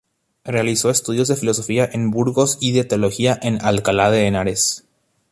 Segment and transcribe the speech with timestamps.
[0.45, 4.83] Realizó estudios de filosofía en Burgos y de teología en Alcalá de Henares.